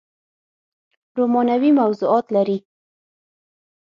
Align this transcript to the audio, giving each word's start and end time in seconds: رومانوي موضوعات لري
رومانوي 1.17 1.71
موضوعات 1.79 2.25
لري 2.35 2.65